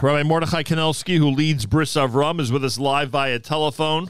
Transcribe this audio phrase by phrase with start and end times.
[0.00, 4.08] Rabbi Mordechai Kanelsky, who leads Bris Avram, is with us live via telephone.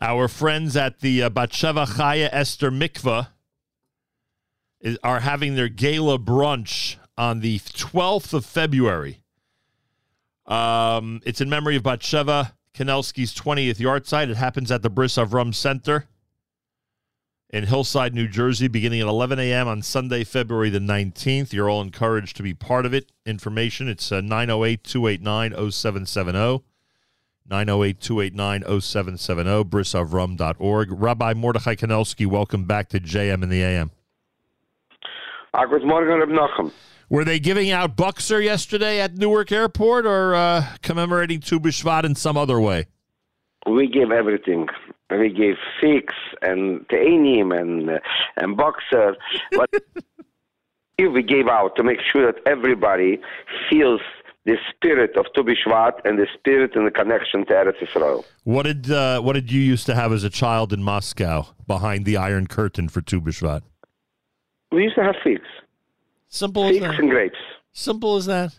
[0.00, 3.28] Our friends at the uh, Batsheva Chaya Esther Mikvah
[4.80, 9.24] is, are having their gala brunch on the 12th of February.
[10.46, 14.30] Um, it's in memory of Batsheva Kanelsky's 20th yahrzeit.
[14.30, 16.06] It happens at the Bris Avram Center
[17.50, 19.68] in Hillside, New Jersey, beginning at 11 a.m.
[19.68, 21.52] on Sunday, February the 19th.
[21.52, 23.10] You're all encouraged to be part of it.
[23.24, 26.64] Information, it's 908 289 0770.
[27.50, 30.88] 908 289 0770, brisavrum.org.
[30.90, 33.90] Rabbi Mordechai Kanelsky, welcome back to JM in the AM.
[35.54, 36.70] Uh, good morning, Nachum.
[37.08, 42.14] Were they giving out bokser yesterday at Newark Airport or uh, commemorating Tu B'Shvat in
[42.14, 42.84] some other way?
[43.68, 44.68] We gave everything.
[45.10, 47.98] We gave fix and Tainim and uh,
[48.36, 49.14] and bokser.
[49.52, 49.70] But
[50.98, 53.20] we gave out to make sure that everybody
[53.70, 54.00] feels
[54.44, 58.24] the spirit of Tu B'Shvat and the spirit and the connection to Eretz Yisrael.
[58.44, 62.04] What did uh, what did you used to have as a child in Moscow behind
[62.04, 63.62] the Iron Curtain for Tu B'Shvat?
[64.72, 65.46] We used to have figs.
[66.28, 66.98] Simple as Figs that.
[66.98, 67.38] and grapes.
[67.72, 68.58] Simple as that.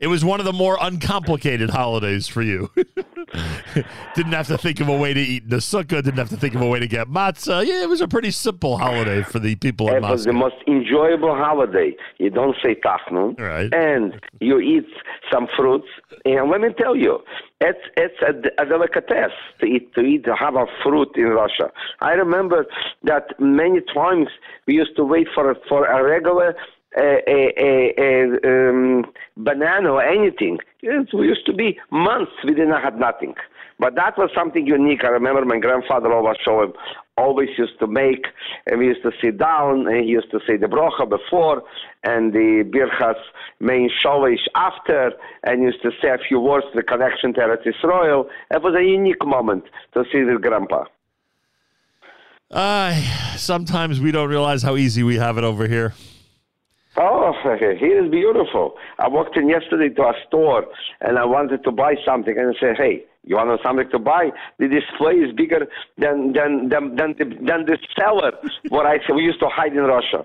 [0.00, 2.70] It was one of the more uncomplicated holidays for you.
[4.14, 6.02] didn't have to think of a way to eat sukkah.
[6.02, 7.64] Didn't have to think of a way to get matzah.
[7.66, 10.56] Yeah, it was a pretty simple holiday for the people in It was the most
[10.66, 11.94] enjoyable holiday.
[12.18, 13.72] You don't say tachnun, Right.
[13.72, 14.86] and you eat
[15.32, 15.88] some fruits.
[16.24, 17.20] And let me tell you,
[17.60, 21.70] it's it's a, a delicatessen to eat to eat to have a fruit in Russia.
[22.00, 22.66] I remember
[23.04, 24.28] that many times
[24.66, 26.56] we used to wait for for a regular.
[26.96, 29.04] A, a, a, um,
[29.36, 30.58] banana or anything.
[30.80, 33.34] It used to be months we didn't have nothing.
[33.78, 35.04] But that was something unique.
[35.04, 36.72] I remember my grandfather always him,
[37.16, 38.26] always used to make,
[38.66, 41.62] and we used to sit down, and he used to say the brocha before,
[42.04, 43.20] and the birchas
[43.58, 48.26] main sholish after, and used to say a few words, the connection to Eretz Yisrael.
[48.50, 50.84] It was a unique moment to see the grandpa.
[52.50, 52.92] Uh,
[53.36, 55.94] sometimes we don't realize how easy we have it over here.
[56.96, 57.32] Oh,
[57.80, 58.76] he is beautiful.
[59.00, 60.66] I walked in yesterday to a store
[61.00, 64.30] and I wanted to buy something and I said, hey, you want something to buy?
[64.58, 65.66] The display is bigger
[65.98, 68.32] than than than than the, than the seller.
[68.68, 70.24] what I we used to hide in Russia.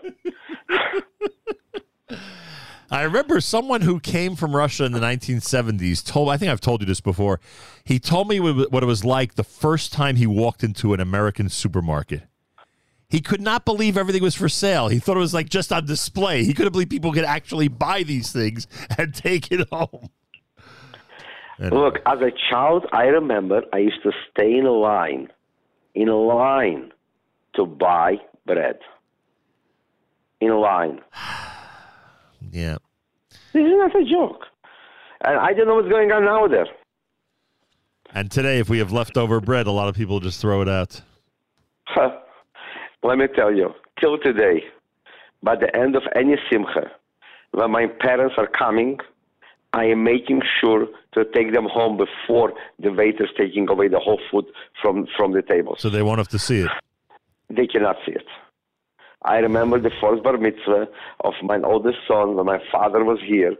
[2.91, 6.81] I remember someone who came from Russia in the 1970s told, I think I've told
[6.81, 7.39] you this before.
[7.83, 11.49] He told me what it was like the first time he walked into an American
[11.49, 12.23] supermarket.
[13.09, 14.87] He could not believe everything was for sale.
[14.87, 16.43] He thought it was like just on display.
[16.43, 20.09] He couldn't believe people could actually buy these things and take it home.
[21.59, 25.27] Look, as a child, I remember I used to stay in a line,
[25.93, 26.91] in a line
[27.55, 28.15] to buy
[28.45, 28.79] bread.
[30.39, 31.01] In a line.
[32.51, 32.77] Yeah.
[33.53, 34.45] This is not a joke.
[35.23, 36.65] And I don't know what's going on now there.
[38.11, 41.01] And today, if we have leftover bread, a lot of people just throw it out.
[43.03, 44.63] Let me tell you, till today,
[45.41, 46.91] by the end of any simcha,
[47.51, 48.99] when my parents are coming,
[49.73, 54.19] I am making sure to take them home before the waiter's taking away the whole
[54.31, 54.45] food
[54.81, 55.75] from, from the table.
[55.77, 56.71] So they won't have to see it.
[57.49, 58.25] They cannot see it.
[59.23, 60.87] I remember the first bar mitzvah
[61.21, 63.55] of my oldest son when my father was here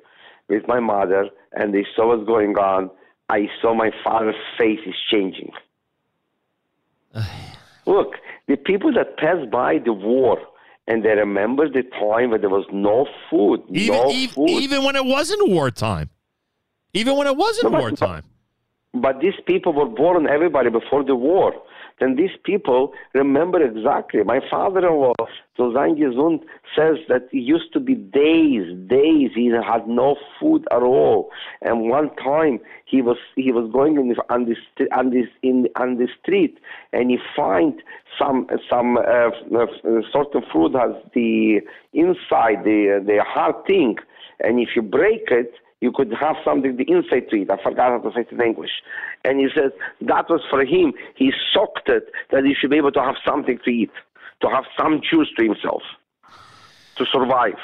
[0.48, 2.90] with my mother and they saw what's going on.
[3.30, 5.52] I saw my father's face is changing.
[7.86, 8.14] Look,
[8.50, 10.38] the people that passed by the war
[10.88, 12.98] and they remember the time when there was no
[13.30, 14.50] food, Even, no ev- food.
[14.50, 16.10] even when it wasn't wartime.
[16.94, 18.24] Even when it wasn't No, but- wartime.
[19.06, 21.54] But these people were born, everybody, before the war.
[22.00, 24.24] Then these people remember exactly.
[24.24, 25.14] My father-in-law,
[25.58, 26.42] Gesund,
[26.76, 29.32] says that it used to be days, days.
[29.36, 31.32] He had no food at all.
[31.62, 34.56] And one time he was he was going in the, on the
[34.96, 36.60] on this in on the street,
[36.94, 37.82] and he find
[38.18, 39.66] some some uh, uh,
[40.12, 41.60] sort of fruit has the
[41.94, 43.98] inside the the hard thing,
[44.40, 47.50] and if you break it you could have something the inside to eat.
[47.50, 48.72] I forgot how to say it in English.
[49.24, 49.72] And he says
[50.02, 50.94] that was for him.
[51.16, 53.92] He soaked it that he should be able to have something to eat,
[54.42, 55.82] to have some juice to himself,
[56.98, 57.60] to survive.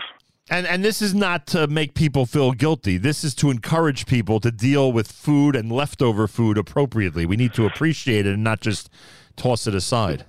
[0.49, 2.97] And and this is not to make people feel guilty.
[2.97, 7.25] This is to encourage people to deal with food and leftover food appropriately.
[7.25, 8.89] We need to appreciate it and not just
[9.35, 10.23] toss it aside.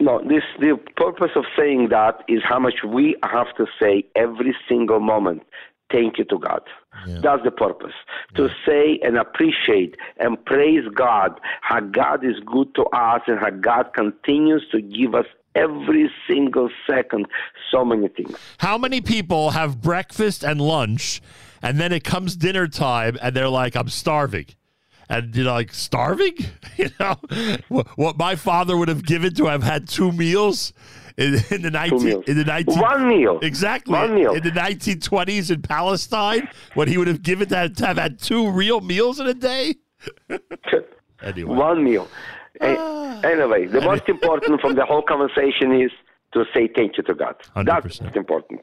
[0.00, 4.54] No, this the purpose of saying that is how much we have to say every
[4.68, 5.42] single moment.
[5.90, 6.62] Thank you to God.
[7.06, 7.94] That's the purpose.
[8.34, 13.50] To say and appreciate and praise God, how God is good to us and how
[13.50, 17.26] God continues to give us every single second
[17.70, 18.36] so many things.
[18.58, 21.20] How many people have breakfast and lunch,
[21.62, 24.46] and then it comes dinner time, and they're like, "I'm starving."
[25.08, 26.34] And you know, like starving,
[26.76, 27.16] you know,
[27.96, 30.72] what my father would have given to have had two meals
[31.18, 35.00] in, in the nineteen in the nineteen one meal exactly one meal in the nineteen
[35.00, 39.20] twenties in Palestine, what he would have given to, to have had two real meals
[39.20, 39.74] in a day.
[41.22, 42.08] anyway, one meal.
[42.60, 43.20] Ah.
[43.24, 45.90] Anyway, the most important from the whole conversation is
[46.32, 47.34] to say thank you to God.
[47.56, 48.00] 100%.
[48.00, 48.60] That's important.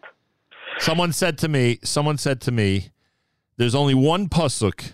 [0.80, 2.90] Someone said to me, someone said to me,
[3.58, 4.94] there's only one pasuk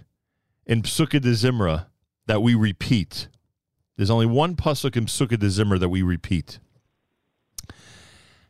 [0.65, 1.87] in Pesukei de Zimra
[2.27, 3.27] that we repeat.
[3.97, 6.59] There's only one pasuk in Pesukei de Zimra that we repeat,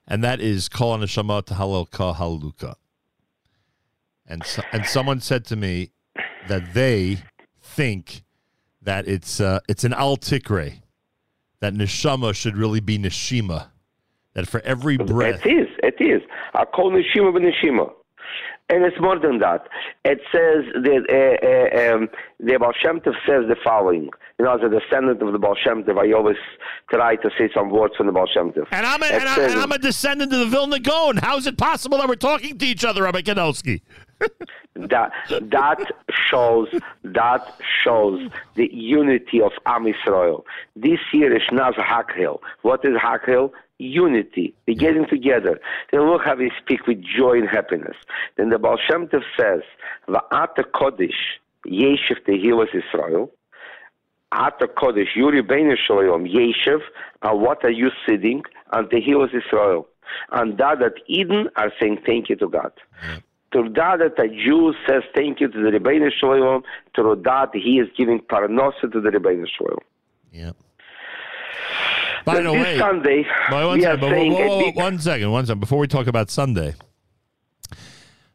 [0.08, 2.76] and that is Kol Neshama Tahalel Ka Haluka.
[4.28, 5.92] And so, and someone said to me
[6.48, 7.18] that they
[7.62, 8.24] think
[8.82, 10.82] that it's uh, it's an al tikre,
[11.60, 13.68] that neshama should really be neshima,
[14.34, 15.46] that for every breath.
[15.46, 15.68] It is.
[15.84, 16.22] It is.
[16.54, 17.92] I call neshima neshima.
[18.70, 19.68] And it's more than that.
[20.06, 22.10] It says that uh, uh, um,
[22.40, 24.10] the Baal Shem Tov says the following.
[24.42, 26.38] You know, as a descendant of the Baal Shem Tov, I always
[26.90, 28.66] try to say some words from the Baal Shem Tov.
[28.72, 31.18] And I'm a, and, I, am a descendant of the Vilna Gaon.
[31.18, 33.82] How is it possible that we're talking to each other, Rabbi Kanelsky?
[34.76, 35.78] that that
[36.10, 36.70] shows
[37.04, 40.44] that shows the unity of Am Yisrael.
[40.76, 42.40] This year is Naz Hakhel.
[42.64, 43.52] What is Hakhel?
[43.78, 45.60] unity, the getting together.
[45.92, 47.96] Then look how we speak with joy and happiness.
[48.38, 49.62] Then the Baal Shem Tov says,
[50.08, 51.10] Va'ata Kodesh
[51.66, 53.32] Yeshiv Tehilas Israel.
[54.32, 56.80] Ata Kodesh Yuri Bein Shalom Yeshiv.
[57.22, 58.44] And what are you sitting?
[58.72, 59.88] And Tehilas Israel.
[60.32, 62.72] And that that Eden are saying thank you to God.
[63.04, 63.20] Yeah.
[63.52, 66.64] Through that, that a Jew says thank you to the Ribbono Shel Olam,
[66.96, 69.80] through that he is giving parnosa to the Rebbeinu Shalom.
[70.32, 70.52] Yeah.
[72.24, 75.46] By the way, Sunday, one, we second, are saying whoa, whoa, whoa, one second, one
[75.46, 75.60] second.
[75.60, 76.76] Before we talk about Sunday,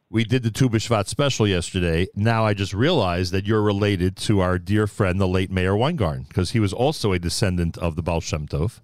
[0.08, 2.06] we did the Tu B'Shvat special yesterday.
[2.14, 6.26] Now I just realized that you're related to our dear friend, the late Meir Weingarten,
[6.28, 8.80] because he was also a descendant of the Baal Shem Tov.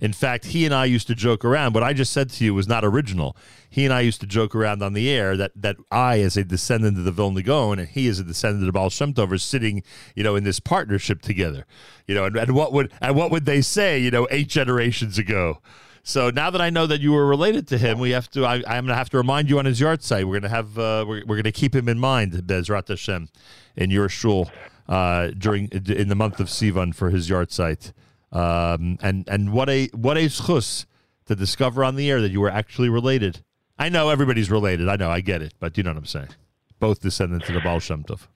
[0.00, 1.74] In fact, he and I used to joke around.
[1.74, 3.36] What I just said to you was not original.
[3.70, 6.42] He and I used to joke around on the air that that I, as a
[6.42, 9.38] descendant of the Vilna Gaon, and he, as a descendant of Baal Shem Tov, are
[9.38, 9.84] sitting,
[10.16, 11.66] you know, in this partnership together.
[12.08, 15.18] You know, and, and what would and what would they say, you know, eight generations
[15.18, 15.60] ago?
[16.04, 18.44] So now that I know that you were related to him, we have to.
[18.44, 20.24] I, am going to have to remind you on his yahrzeit.
[20.24, 20.78] We're going to have.
[20.78, 23.28] Uh, we're, we're going to keep him in mind, Bezrat Hashem,
[23.76, 24.50] in your shul
[24.88, 27.92] uh, during in the month of Sivan for his yahrzeit.
[28.32, 30.86] Um, and and what a what a schus
[31.26, 33.44] to discover on the air that you were actually related.
[33.78, 34.88] I know everybody's related.
[34.88, 36.28] I know, I get it, but you know what I'm saying.
[36.80, 38.26] Both descendants of the Baal Shem Tov.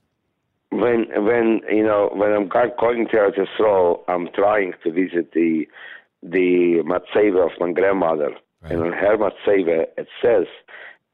[0.71, 5.67] When when you know when I'm going to Eretz I'm trying to visit the
[6.23, 8.31] the matzeva of my grandmother,
[8.63, 8.73] right.
[8.73, 10.47] and on her matzeva it says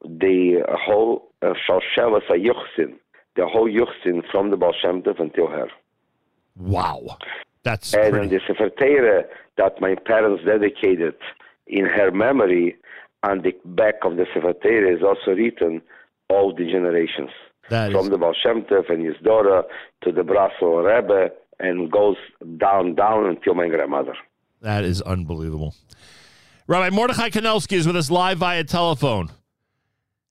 [0.05, 2.95] the whole shalshelas uh, yuchsin,
[3.37, 5.69] the whole yuchsin from the Baal Shem Tov until her.
[6.57, 7.19] Wow.
[7.65, 8.29] That's and pretty.
[8.29, 9.25] the Sefer Torah
[9.57, 11.15] that my parents dedicated
[11.67, 12.77] in her memory,
[13.23, 15.81] on the back of the Sefer Torah is also written
[16.29, 17.31] all the generations.
[17.71, 18.11] That from is...
[18.11, 19.63] the Baal Shem Tov and his daughter
[20.03, 22.17] to the Brasso Rebbe and goes
[22.57, 24.15] down, down until my grandmother.
[24.63, 25.75] That is unbelievable.
[26.69, 29.31] Rabbi Mordechai Kanelsky is with us live via telephone.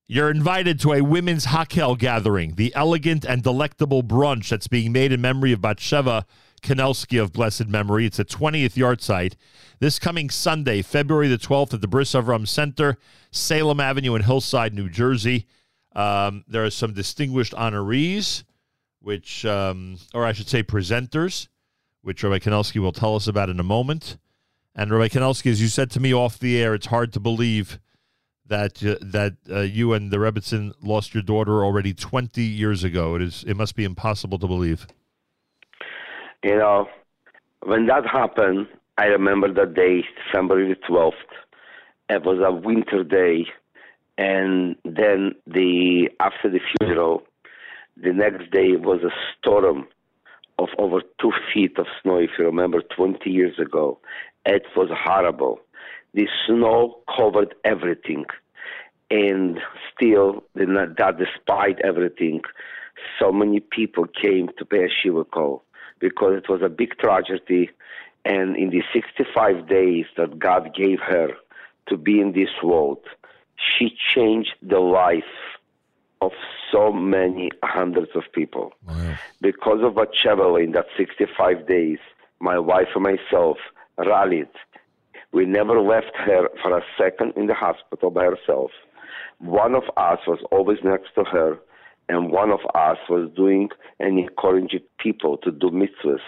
[0.07, 5.11] You're invited to a women's Hakhel gathering, the elegant and delectable brunch that's being made
[5.11, 6.23] in memory of Batsheva
[6.61, 8.05] Kanelsky of blessed memory.
[8.05, 9.35] It's a 20th yahrzeit.
[9.79, 12.97] This coming Sunday, February the 12th, at the Bris Avram Center,
[13.31, 15.45] Salem Avenue in Hillside, New Jersey.
[15.93, 18.43] Um, there are some distinguished honorees,
[19.01, 21.47] which, um, or I should say, presenters,
[22.01, 24.17] which Rabbi Kanelsky will tell us about in a moment.
[24.75, 27.79] And Rabbi Kanelsky, as you said to me off the air, it's hard to believe
[28.47, 33.15] that uh, that uh, you and the Rebbetzin lost your daughter already 20 years ago.
[33.15, 34.87] It is it must be impossible to believe.
[36.43, 36.87] You know,
[37.63, 38.67] when that happened,
[38.97, 41.13] I remember that day, February 12th.
[42.09, 43.45] It was a winter day,
[44.17, 47.23] and then the after the funeral,
[47.95, 49.87] the next day was a storm
[50.61, 52.17] of over two feet of snow.
[52.17, 53.99] If you remember, 20 years ago,
[54.45, 55.59] it was horrible.
[56.13, 58.25] The snow covered everything,
[59.09, 59.59] and
[59.93, 62.41] still, that despite everything,
[63.19, 65.63] so many people came to pay a shiva call
[65.99, 67.69] because it was a big tragedy.
[68.25, 71.29] And in the 65 days that God gave her
[71.87, 72.99] to be in this world,
[73.57, 75.23] she changed the life
[76.21, 76.31] of
[76.71, 78.73] so many hundreds of people.
[78.87, 79.15] Wow.
[79.41, 81.99] Because of Batsheva in that 65 days,
[82.39, 83.57] my wife and myself
[83.97, 84.47] rallied
[85.33, 88.71] We never left her for a second in the hospital by herself.
[89.39, 91.57] One of us was always next to her,
[92.09, 96.19] and one of us was doing and encouraging people to do mitzvahs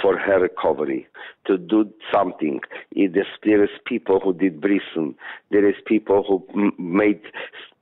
[0.00, 1.06] for her recovery,
[1.46, 2.60] to do something.
[2.94, 5.14] There is people who did brisen.
[5.50, 7.20] There is people who made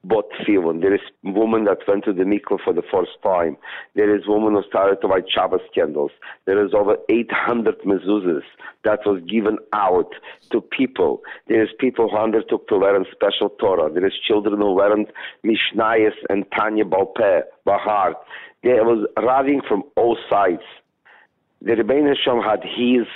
[0.05, 0.81] bot tefillin.
[0.81, 3.57] There is woman that went to the mikveh for the first time.
[3.95, 6.12] There is woman who started to light Shabbos candles.
[6.47, 8.43] There is over 800 mezuzahs
[8.85, 10.12] that was given out
[10.52, 11.23] to people.
[11.49, 13.93] There is people who undertook to learn special Torah.
[13.93, 15.09] There is children who learned
[15.45, 18.14] Mishnayos and Tanya Balpeh, Bahar.
[18.62, 20.62] There was raving from all sides
[21.61, 23.07] the Rebbeinu Shem had his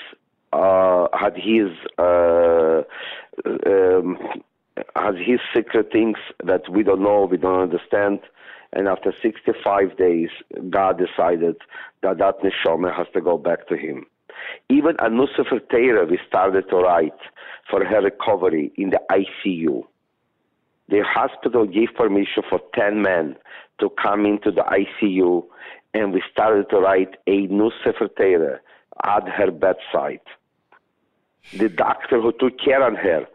[0.52, 2.82] uh, had his uh,
[3.66, 4.18] um,
[4.96, 8.20] has his secret things that we don't know, we don't understand.
[8.72, 10.30] And after 65 days,
[10.70, 11.56] God decided
[12.02, 14.06] that that neshama has to go back to Him.
[14.70, 17.20] Even a Nusefer Teira we started to write
[17.70, 19.84] for her recovery in the ICU.
[20.88, 23.36] The hospital gave permission for 10 men
[23.78, 25.44] to come into the ICU
[25.94, 28.08] and we started to write a new Sefer
[29.04, 30.20] at her bedside.
[31.54, 33.26] The doctor who took care of her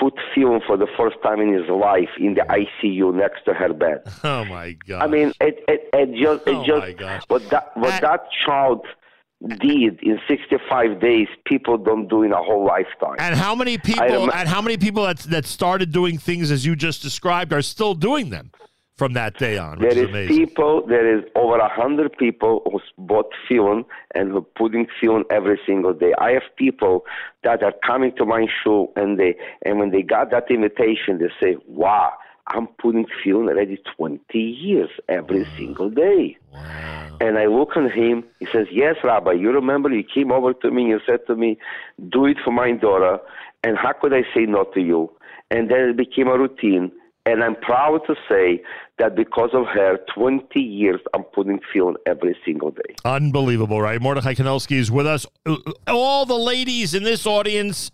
[0.00, 3.72] put tefillin for the first time in his life in the ICU next to her
[3.72, 4.02] bed.
[4.24, 5.02] Oh my God!
[5.02, 8.86] I mean, it it, it just it oh just what that what that child
[9.48, 14.30] did in 65 days people don't do in a whole lifetime and how many people
[14.30, 17.94] and how many people that that started doing things as you just described are still
[17.94, 18.50] doing them
[19.00, 19.78] from that day on.
[19.78, 24.42] There is, is people, there is over a hundred people who bought tefillin and who
[24.42, 26.12] putting tefillin every single day.
[26.18, 27.06] I have people
[27.42, 31.30] that are coming to my show and they and when they got that invitation, they
[31.40, 32.12] say, "Wow."
[32.52, 35.48] I'm putting tefillin already 20 years every wow.
[35.56, 36.36] single day.
[36.52, 37.16] Wow.
[37.20, 38.24] And I look at him.
[38.40, 41.36] He says, Yes, Rabbi, you remember you came over to me and you said to
[41.36, 41.58] me,
[42.08, 43.18] Do it for my daughter.
[43.62, 45.12] And how could I say no to you?
[45.52, 46.90] And then it became a routine.
[47.26, 48.62] And I'm proud to say
[49.00, 52.94] that because of her, 20 years I'm putting tefillin every single day.
[53.04, 54.00] Unbelievable, right?
[54.00, 55.26] Mordechai Kanelsky is with us.
[55.86, 57.90] All the ladies in this audience,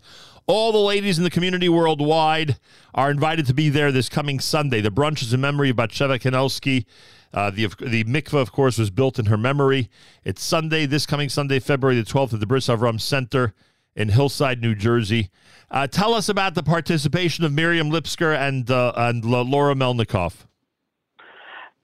[0.46, 2.58] all the ladies in the community worldwide
[2.94, 4.80] are invited to be there this coming Sunday.
[4.80, 6.84] The brunch is in memory of Batsheva Kanelsky.
[7.32, 9.90] Uh, the the mikveh, of course, was built in her memory.
[10.24, 13.52] It's Sunday, this coming Sunday, February the 12th, at the Bris Avram Center
[13.94, 15.30] in Hillside, New Jersey.
[15.70, 20.45] Uh, tell us about the participation of Miriam Lipsker and uh, and Laura Melnikoff.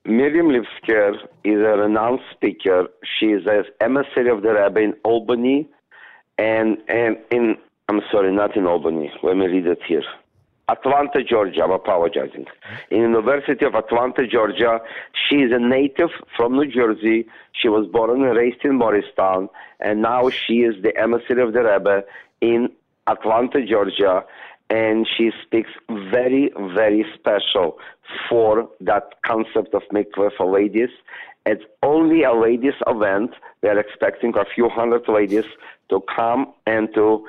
[0.05, 2.87] Miriam Lipsker is a renowned speaker.
[3.03, 5.69] She is an emissary of the Rebbe in Albany,
[6.37, 7.55] and and in
[7.87, 9.11] I'm sorry, not in Albany.
[9.23, 10.03] Let me read it here.
[10.67, 11.63] Atlanta, Georgia.
[11.63, 12.45] I'm apologizing.
[12.89, 14.79] In the University of Atlanta, Georgia.
[15.13, 17.25] She is a native from New Jersey.
[17.53, 19.47] She was born and raised in Morristown,
[19.79, 22.03] and now she is the emissary of the Rebbe
[22.41, 22.69] in
[23.07, 24.23] Atlanta, Georgia,
[24.73, 25.69] and she speaks
[26.11, 27.77] very, very special
[28.27, 30.89] for that concept of mikveh for ladies.
[31.45, 33.31] It's only a ladies event.
[33.61, 35.45] We're expecting a few hundred ladies
[35.89, 37.23] to come and to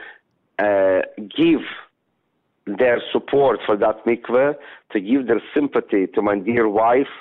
[0.58, 1.00] uh,
[1.36, 1.64] give
[2.66, 4.54] their support for that mikveh,
[4.92, 7.14] to give their sympathy to my dear wife,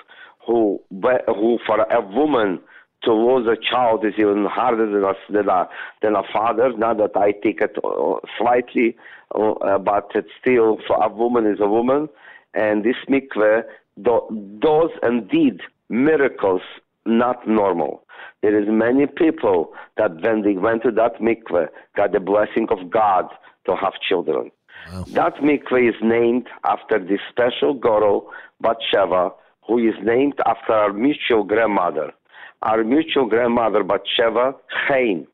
[0.47, 0.79] who,
[1.27, 2.61] who for a woman
[3.03, 5.67] to lose a child is even harder than a, than a,
[6.01, 6.71] than a father.
[6.77, 8.95] Not that I take it uh, slightly,
[9.35, 12.09] uh, but it's still, for a woman is a woman.
[12.53, 13.63] And this mikveh
[14.01, 16.61] do, does indeed miracles,
[17.05, 18.03] not normal.
[18.41, 22.89] There is many people that when they went to that mikveh got the blessing of
[22.89, 23.25] God
[23.65, 24.51] to have children.
[24.91, 25.05] Wow.
[25.09, 28.29] That mikveh is named after the special girl,
[28.63, 29.31] Batsheva,
[29.67, 32.13] who is named after our mutual grandmother
[32.63, 34.55] our mutual grandmother Batsheva
[34.87, 35.27] Chaim,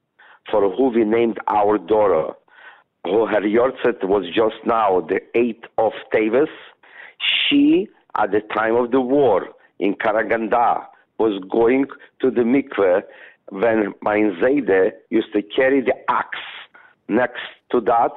[0.50, 2.34] for who we named our daughter,
[3.06, 6.48] who her yahrzeit was just now the 8th of Teves.
[7.20, 10.86] She, at the time of the war in Karaganda,
[11.20, 11.86] was going
[12.22, 13.04] to the mikveh
[13.50, 16.40] when Mein Zayde used to carry the axe
[17.08, 18.12] next to that,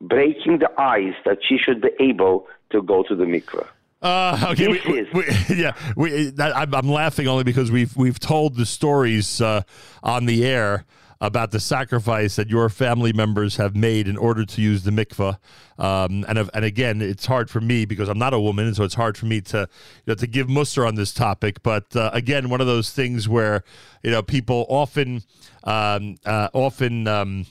[0.00, 3.66] breaking the ice that she should be able to go to the mikveh.
[4.00, 5.24] Uh, okay, we, we, we,
[5.56, 9.62] yeah, we, that, I'm, I'm, laughing only because we've we've told the stories uh,
[10.04, 10.84] on the air
[11.20, 15.38] about the sacrifice that your family members have made in order to use the mikvah.
[15.78, 18.84] Um, and and again, it's hard for me because I'm not a woman, and so
[18.84, 19.66] it's hard for me to you
[20.06, 21.62] know, to give muster on this topic.
[21.64, 23.64] But uh, again, one of those things where
[24.04, 25.22] you know people often
[25.64, 27.06] um, uh, often.
[27.08, 27.46] Um,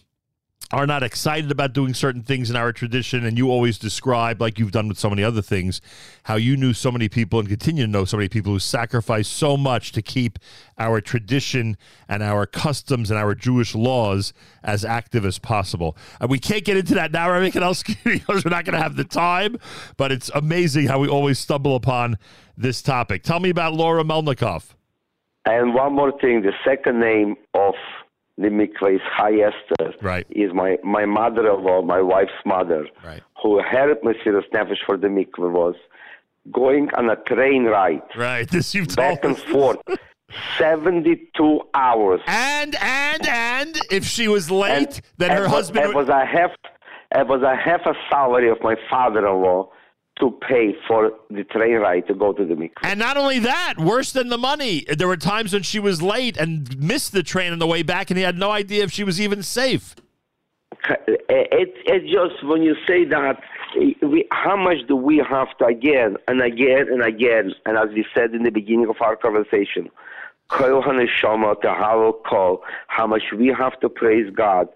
[0.71, 4.59] are not excited about doing certain things in our tradition, and you always describe, like
[4.59, 5.79] you've done with so many other things,
[6.23, 9.29] how you knew so many people and continue to know so many people who sacrifice
[9.29, 10.37] so much to keep
[10.77, 11.77] our tradition
[12.09, 15.95] and our customs and our Jewish laws as active as possible.
[16.19, 18.97] And we can't get into that now, Rabbi Kanelsky, because we're not going to have
[18.97, 19.57] the time,
[19.95, 22.17] but it's amazing how we always stumble upon
[22.57, 23.23] this topic.
[23.23, 24.73] Tell me about Laura Melnikoff.
[25.45, 27.73] And one more thing the second name of
[28.37, 29.89] the mikveh is Chai Esther.
[29.89, 30.27] Uh, right.
[30.29, 33.21] Is my, my mother in law, my wife's mother, Right.
[33.41, 35.75] who her Mesiras Nefesh for the mikveh was
[36.51, 38.49] going on a train ride Right.
[38.55, 39.77] This you've told back and forth
[40.57, 42.21] 72 hours.
[42.27, 46.09] And and and if she was late, And then her it was- husband It was
[46.09, 46.51] a half.
[47.15, 49.69] It was a half a salary of my father-in-law
[50.19, 52.83] to pay for the train ride to go to the mikveh.
[52.83, 56.37] And not only that, worse than the money, there were times when she was late
[56.37, 59.03] and missed the train on the way back, and he had no idea if she
[59.03, 59.95] was even safe.
[60.89, 60.95] Eh,
[61.29, 63.41] it, it just when you say that,
[63.79, 67.89] eh, we, how much do we have to again and again and again, and as
[67.93, 69.89] we said in the beginning of our conversation,
[70.49, 74.67] Kol Haneshama to Kol, how much we have to praise God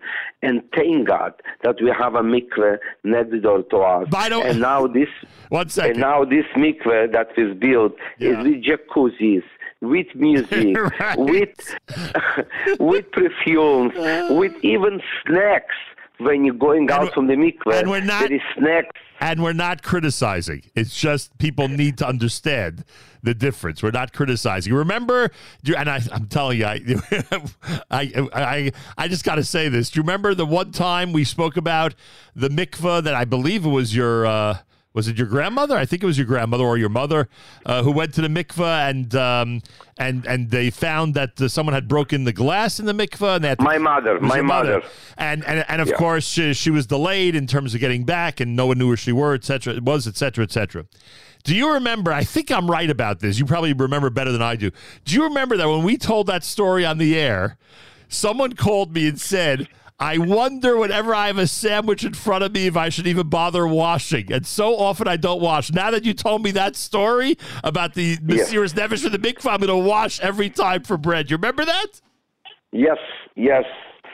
[0.42, 4.08] and thank God that we have a mikveh next door to us.
[4.10, 5.10] By the way- and now this
[5.50, 6.00] One and second.
[6.00, 8.42] now this mikveh that is built Yeah.
[8.42, 9.44] is with jacuzzis,
[9.82, 11.18] with music, Right.
[11.18, 11.76] with
[12.80, 13.94] with perfumes,
[14.30, 15.76] with even snacks.
[16.24, 19.00] When you're going out from the mikveh, and we're not- there is snacks.
[19.20, 20.64] and we're not criticizing.
[20.76, 22.84] It's just people need to understand
[23.24, 23.82] the difference.
[23.84, 24.74] We're not criticizing.
[24.74, 25.30] Remember,
[25.78, 26.80] and I, I'm telling you, I,
[27.92, 29.90] I, I, I just got to say this.
[29.92, 31.94] Do you remember the one time we spoke about
[32.36, 34.58] the mikveh that I believe it was your, uh,
[34.94, 35.78] was it your grandmother?
[35.78, 37.30] I think it was your grandmother or your mother
[37.66, 39.62] uh, who went to the mikveh and um,
[39.98, 43.44] and and they found that uh, someone had broken the glass in the mikveh and
[43.46, 44.82] they My mother, my your mother.
[45.18, 45.96] and and and of Yeah.
[45.96, 48.98] course she, she was delayed in terms of getting back, and no one knew where
[48.98, 49.74] she were, etc.
[49.76, 50.86] It was, etc., etc.
[51.44, 52.12] Do you remember?
[52.12, 53.40] I think I'm right about this.
[53.40, 54.72] You probably remember better than I do.
[55.06, 57.58] Do you remember that when we told that story on the air,
[58.10, 59.68] someone called me and said.
[60.02, 63.30] I wonder whenever I have a sandwich in front of me if I should even
[63.30, 64.34] bother washing.
[64.34, 65.72] And so often I don't wash.
[65.72, 69.60] Now that you told me that story about the Mesiras Nefesh for the mikvah, I'm
[69.60, 71.30] going to wash every time for bread.
[71.30, 72.02] You remember that?
[72.72, 72.98] Yes,
[73.36, 73.64] yes.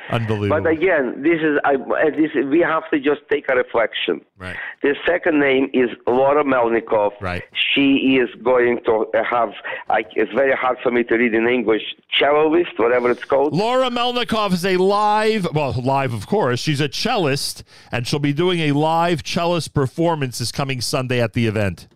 [0.10, 0.62] Unbelievable.
[0.62, 1.76] But again, this is I,
[2.12, 4.22] this we have to just take a reflection.
[4.38, 4.56] Right.
[4.82, 7.12] The second name is Laura Melnikov.
[7.20, 7.44] Right.
[7.74, 9.54] She is going to have.
[9.90, 11.84] I, it's very hard for me to read in English.
[12.18, 13.54] Cellist, whatever it's called.
[13.54, 16.60] Laura Melnikov is a live, well, live, of course.
[16.60, 21.34] She's a cellist, and she'll be doing a live cellist performance this coming Sunday at
[21.34, 21.88] the event.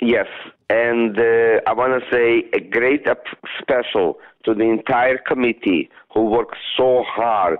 [0.00, 0.26] Yes,
[0.70, 3.06] and uh, I want to say a great
[3.60, 7.58] special to the entire committee who worked so hard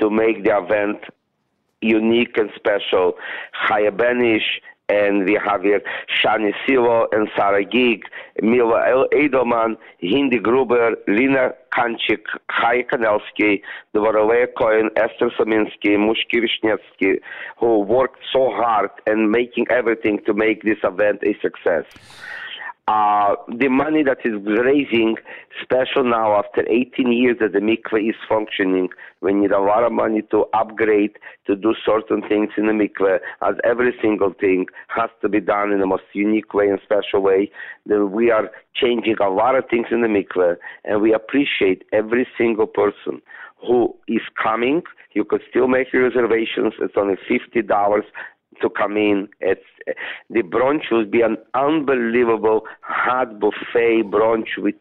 [0.00, 0.98] to make the event
[1.80, 3.14] unique and special.
[3.66, 8.02] Chaya Benish, and we have here Shani Silo and Sarah Gig,
[8.42, 13.62] Mila El- Edelman, Hindi Gruber, Lina Kanchik, Chaya Kanelsky,
[13.94, 17.18] Dvorale Cohen, Esther Saminsky, Mushki Vishnevsky,
[17.58, 21.84] who worked so hard and making everything to make this event a success.
[22.88, 24.32] Uh, the money that is
[24.64, 25.14] raising,
[25.62, 28.88] special now after 18 years that the mikveh is functioning,
[29.20, 33.18] we need a lot of money to upgrade, to do certain things in the mikveh,
[33.46, 37.20] as every single thing has to be done in the most unique way and special
[37.20, 37.50] way.
[37.84, 42.26] Then we are changing a lot of things in the mikveh, and we appreciate every
[42.38, 43.20] single person
[43.60, 44.80] who is coming.
[45.12, 46.72] You could still make your reservations.
[46.80, 48.04] It's only fifty dollars
[48.62, 49.28] to come in.
[49.40, 49.64] It's
[50.30, 54.74] the brunch will be an unbelievable hot buffet brunch with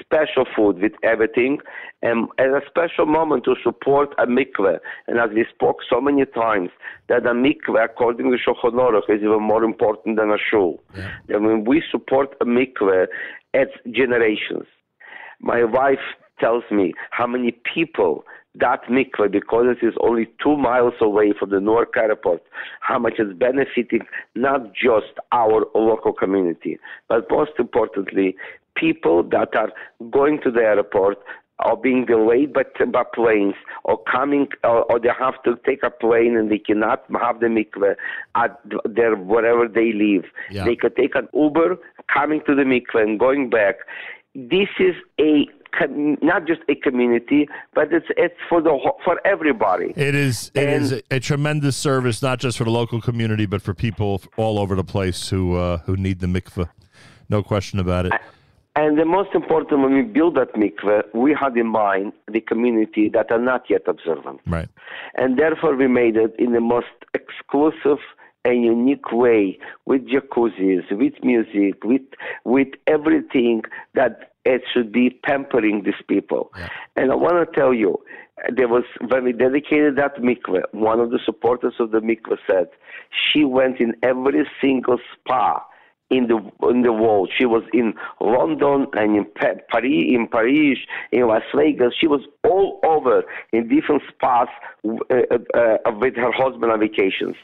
[0.00, 1.58] special food, with everything,
[2.02, 4.78] and as a special moment to support a mikveh.
[5.06, 6.70] And as we spoke so many times,
[7.08, 10.82] that a mikveh, according to Shulchan Aruch, is even more important than a shul.
[11.28, 13.06] And when we support a mikveh,
[13.52, 14.66] it's generations.
[15.40, 15.98] My wife
[16.40, 18.24] tells me how many people
[18.56, 22.42] that mikveh, because it is only two miles away from the Newark airport,
[22.80, 28.36] how much it's benefiting not just our local community, but most importantly,
[28.76, 29.70] people that are
[30.10, 31.18] going to the airport
[31.64, 32.62] or being delayed by,
[32.92, 37.04] by planes or coming or, or they have to take a plane and they cannot
[37.20, 37.94] have the mikveh
[38.34, 40.24] at their wherever they live.
[40.50, 40.64] Yeah.
[40.64, 41.76] They could take an Uber
[42.12, 43.76] coming to the mikveh and going back.
[44.34, 45.46] This is a
[45.78, 49.92] com- not just a community, but it's it's for the whole- for everybody.
[49.96, 53.46] It is it And- is a, a tremendous service, not just for the local community,
[53.46, 56.68] but for people all over the place who uh, who need the mikveh.
[57.28, 58.12] No question about it.
[58.76, 63.08] And the most important, when we built that mikveh, we had in mind the community
[63.10, 64.40] that are not yet observant.
[64.46, 64.68] Right.
[65.14, 67.98] And therefore, we made it in the most exclusive
[68.44, 72.02] and unique way with jacuzzis, with music, with
[72.44, 73.62] with everything
[73.94, 76.52] that it should be pampering these people.
[76.56, 76.68] Yeah.
[76.96, 77.98] And I want to tell you,
[78.54, 82.68] there was when we dedicated that mikveh, one of the supporters of the mikveh said
[83.10, 85.64] she went in every single spa
[86.10, 87.30] in the in the world.
[87.36, 90.78] She was in London and in Pa- Paris, in Paris,
[91.12, 91.94] in Las Vegas.
[91.98, 94.48] She was all over in different spas
[94.86, 97.36] uh, uh, uh, with her husband on vacations.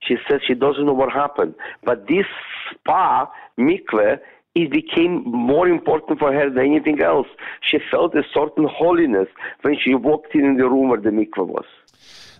[0.00, 2.26] She says she doesn't know what happened, but this
[2.70, 4.18] spa mikveh
[4.56, 7.26] it became more important for her than anything else.
[7.60, 9.28] She felt a certain holiness
[9.60, 11.66] when she walked in, the room where the mikveh was.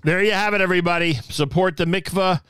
[0.03, 1.13] There you have it, everybody.
[1.15, 2.41] Support the mikveh.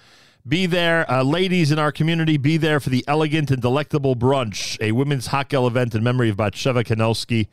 [0.46, 2.36] Be there, uh, ladies in our community.
[2.36, 6.36] Be there for the elegant and delectable brunch, a women's Hakhel event in memory of
[6.36, 7.48] Batsheva Kanelsky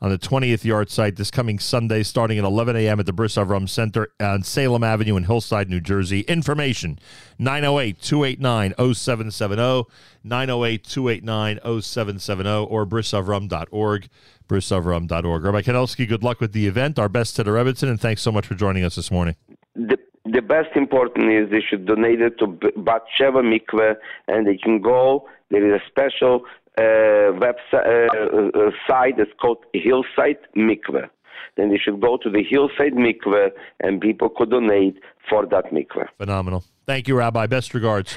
[0.00, 3.00] on the 20th yahrzeit this coming Sunday, starting at 11 a.m.
[3.00, 6.20] at the Bris Avram Center on Salem Avenue in Hillside, New Jersey.
[6.22, 6.98] Information
[7.38, 9.88] 908 289 0770,
[10.22, 14.08] 908 289 0770, or brisavram.org,
[14.48, 15.44] brisavram.org.
[15.44, 16.98] Rabbi Kanelsky, good luck with the event.
[16.98, 19.34] Our best to the Rebbetzin, and thanks so much for joining us this morning.
[19.74, 23.96] The, the best important is they should donate it to Bat Sheva Mikveh,
[24.28, 25.28] and they can go.
[25.50, 26.44] There is a special
[26.78, 31.08] uh, website uh, uh, site that's called Hillside Mikveh.
[31.56, 34.96] Then they should go to the Hillside Mikveh, and people could donate
[35.28, 36.06] for that mikveh.
[36.16, 36.64] Phenomenal.
[36.86, 37.46] Thank you, Rabbi.
[37.46, 38.16] Best regards.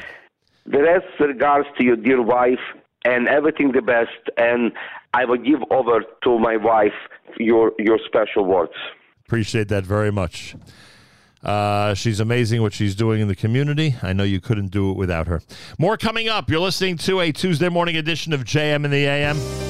[0.66, 2.60] The rest regards to your dear wife
[3.04, 4.22] and everything the best.
[4.38, 4.72] And
[5.14, 6.94] I will give over to my wife
[7.38, 8.74] your your special words.
[9.26, 10.56] Appreciate that very much.
[11.44, 13.96] Uh, she's amazing what she's doing in the community.
[14.04, 15.42] I know you couldn't do it without her.
[15.78, 16.50] More coming up.
[16.50, 19.38] You're listening to a Tuesday morning edition of JM in the AM.